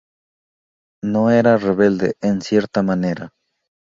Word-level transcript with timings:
No 1.03 1.29
era 1.29 1.57
rebelde 1.59 2.15
en 2.21 2.41
cierta 2.41 2.81
manera. 2.81 3.29